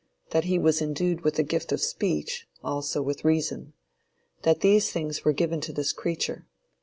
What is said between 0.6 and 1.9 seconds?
endued with the gift of